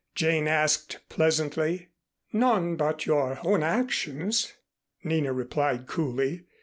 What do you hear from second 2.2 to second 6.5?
"None but your own actions," Nina replied coolly.